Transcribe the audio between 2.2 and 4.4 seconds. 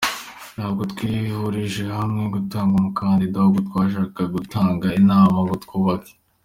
gutanga umukandida ahubwo twashakaga